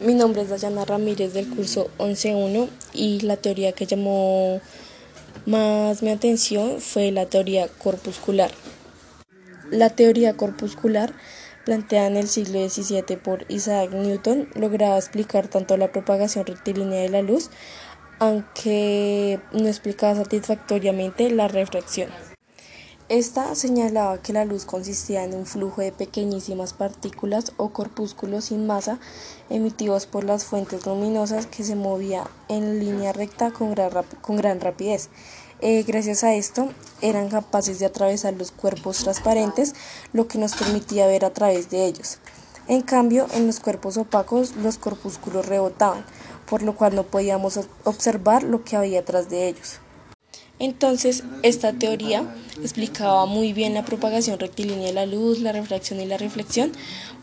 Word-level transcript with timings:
Mi 0.00 0.14
nombre 0.14 0.42
es 0.42 0.48
Dayana 0.48 0.84
Ramírez 0.84 1.34
del 1.34 1.48
curso 1.48 1.90
11.1 1.98 2.68
y 2.92 3.18
la 3.22 3.36
teoría 3.36 3.72
que 3.72 3.84
llamó 3.84 4.60
más 5.44 6.04
mi 6.04 6.10
atención 6.10 6.80
fue 6.80 7.10
la 7.10 7.26
teoría 7.26 7.66
corpuscular. 7.66 8.52
La 9.72 9.90
teoría 9.90 10.36
corpuscular, 10.36 11.12
planteada 11.64 12.06
en 12.06 12.16
el 12.16 12.28
siglo 12.28 12.68
XVII 12.68 13.16
por 13.16 13.44
Isaac 13.48 13.90
Newton, 13.90 14.48
lograba 14.54 14.96
explicar 14.96 15.48
tanto 15.48 15.76
la 15.76 15.90
propagación 15.90 16.46
rectilínea 16.46 17.00
de 17.00 17.08
la 17.08 17.22
luz, 17.22 17.50
aunque 18.20 19.40
no 19.52 19.66
explicaba 19.66 20.14
satisfactoriamente 20.14 21.28
la 21.30 21.48
refracción. 21.48 22.08
Esta 23.08 23.54
señalaba 23.54 24.20
que 24.20 24.34
la 24.34 24.44
luz 24.44 24.66
consistía 24.66 25.24
en 25.24 25.34
un 25.34 25.46
flujo 25.46 25.80
de 25.80 25.92
pequeñísimas 25.92 26.74
partículas 26.74 27.52
o 27.56 27.70
corpúsculos 27.70 28.44
sin 28.46 28.66
masa 28.66 28.98
emitidos 29.48 30.04
por 30.04 30.24
las 30.24 30.44
fuentes 30.44 30.84
luminosas 30.84 31.46
que 31.46 31.64
se 31.64 31.74
movía 31.74 32.28
en 32.48 32.80
línea 32.80 33.14
recta 33.14 33.50
con 33.50 33.72
gran, 33.72 34.60
rapidez. 34.60 35.08
Eh, 35.62 35.84
gracias 35.84 36.22
a 36.22 36.34
esto 36.34 36.68
eran 37.00 37.30
capaces 37.30 37.78
de 37.78 37.86
atravesar 37.86 38.34
los 38.34 38.52
cuerpos 38.52 38.98
transparentes, 38.98 39.74
lo 40.12 40.28
que 40.28 40.36
nos 40.36 40.54
permitía 40.54 41.06
ver 41.06 41.24
a 41.24 41.32
través 41.32 41.70
de 41.70 41.86
ellos. 41.86 42.18
En 42.66 42.82
cambio, 42.82 43.26
en 43.32 43.46
los 43.46 43.58
cuerpos 43.58 43.96
opacos 43.96 44.54
los 44.56 44.76
corpúsculos 44.76 45.46
rebotaban, 45.46 46.04
por 46.46 46.60
lo 46.60 46.76
cual 46.76 46.94
no 46.94 47.04
podíamos 47.04 47.58
observar 47.84 48.42
lo 48.42 48.64
que 48.64 48.76
había 48.76 49.00
atrás 49.00 49.30
de 49.30 49.48
ellos. 49.48 49.80
Entonces, 50.58 51.22
esta 51.42 51.72
teoría 51.72 52.24
explicaba 52.62 53.26
muy 53.26 53.52
bien 53.52 53.74
la 53.74 53.84
propagación 53.84 54.38
rectilínea 54.38 54.88
de 54.88 54.92
la 54.92 55.06
luz, 55.06 55.40
la 55.40 55.52
refracción 55.52 56.00
y 56.00 56.06
la 56.06 56.16
reflexión, 56.16 56.72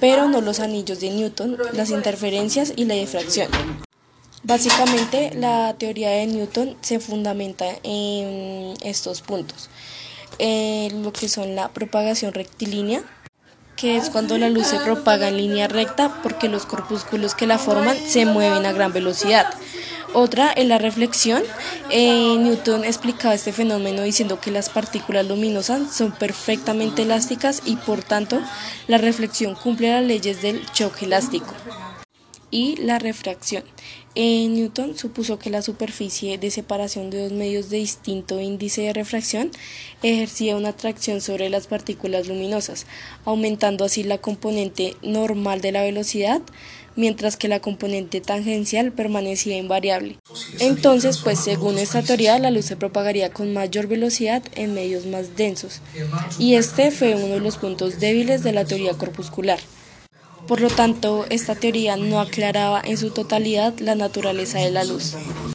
pero 0.00 0.28
no 0.28 0.40
los 0.40 0.60
anillos 0.60 1.00
de 1.00 1.10
Newton, 1.10 1.58
las 1.72 1.90
interferencias 1.90 2.72
y 2.74 2.86
la 2.86 2.94
difracción. 2.94 3.48
Básicamente, 4.44 5.32
la 5.34 5.74
teoría 5.78 6.10
de 6.10 6.26
Newton 6.26 6.76
se 6.80 7.00
fundamenta 7.00 7.66
en 7.82 8.74
estos 8.82 9.20
puntos, 9.20 9.68
lo 10.38 11.12
que 11.12 11.28
son 11.28 11.54
la 11.54 11.68
propagación 11.68 12.32
rectilínea, 12.32 13.02
que 13.76 13.96
es 13.96 14.10
cuando 14.10 14.38
la 14.38 14.48
luz 14.48 14.68
se 14.68 14.78
propaga 14.78 15.28
en 15.28 15.36
línea 15.36 15.68
recta 15.68 16.20
porque 16.22 16.48
los 16.48 16.66
corpúsculos 16.66 17.34
que 17.34 17.46
la 17.46 17.58
forman 17.58 17.96
se 17.96 18.24
mueven 18.24 18.64
a 18.64 18.72
gran 18.72 18.92
velocidad. 18.92 19.46
Otra 20.14 20.52
es 20.52 20.66
la 20.66 20.78
reflexión. 20.78 21.42
Eh, 21.90 22.36
Newton 22.38 22.84
explicaba 22.84 23.34
este 23.34 23.52
fenómeno 23.52 24.02
diciendo 24.02 24.40
que 24.40 24.50
las 24.50 24.70
partículas 24.70 25.26
luminosas 25.26 25.94
son 25.94 26.12
perfectamente 26.12 27.02
elásticas 27.02 27.62
y 27.64 27.76
por 27.76 28.02
tanto 28.02 28.40
la 28.86 28.98
reflexión 28.98 29.54
cumple 29.54 29.92
las 29.92 30.04
leyes 30.04 30.42
del 30.42 30.64
choque 30.72 31.04
elástico. 31.04 31.54
Y 32.50 32.76
la 32.76 32.98
refracción. 32.98 33.64
Eh, 34.14 34.48
Newton 34.48 34.96
supuso 34.96 35.38
que 35.38 35.50
la 35.50 35.62
superficie 35.62 36.38
de 36.38 36.50
separación 36.50 37.10
de 37.10 37.22
dos 37.22 37.32
medios 37.32 37.70
de 37.70 37.76
distinto 37.76 38.40
índice 38.40 38.82
de 38.82 38.92
refracción 38.92 39.50
ejercía 40.02 40.56
una 40.56 40.70
atracción 40.70 41.20
sobre 41.20 41.50
las 41.50 41.66
partículas 41.66 42.26
luminosas, 42.26 42.86
aumentando 43.24 43.84
así 43.84 44.02
la 44.02 44.18
componente 44.18 44.96
normal 45.02 45.60
de 45.60 45.72
la 45.72 45.82
velocidad 45.82 46.42
mientras 46.98 47.36
que 47.36 47.46
la 47.46 47.60
componente 47.60 48.20
tangencial 48.20 48.90
permanecía 48.90 49.56
invariable. 49.56 50.16
Entonces, 50.58 51.18
pues 51.18 51.38
según 51.38 51.78
esta 51.78 52.02
teoría, 52.02 52.40
la 52.40 52.50
luz 52.50 52.64
se 52.64 52.76
propagaría 52.76 53.30
con 53.30 53.52
mayor 53.52 53.86
velocidad 53.86 54.42
en 54.56 54.74
medios 54.74 55.06
más 55.06 55.36
densos, 55.36 55.80
y 56.40 56.54
este 56.54 56.90
fue 56.90 57.14
uno 57.14 57.34
de 57.34 57.40
los 57.40 57.56
puntos 57.56 58.00
débiles 58.00 58.42
de 58.42 58.52
la 58.52 58.64
teoría 58.64 58.94
corpuscular. 58.94 59.60
Por 60.46 60.60
lo 60.60 60.68
tanto, 60.68 61.26
esta 61.28 61.54
teoría 61.54 61.96
no 61.96 62.20
aclaraba 62.20 62.80
en 62.84 62.96
su 62.96 63.10
totalidad 63.10 63.78
la 63.80 63.94
naturaleza 63.94 64.58
de 64.58 64.70
la 64.70 64.84
luz. 64.84 65.14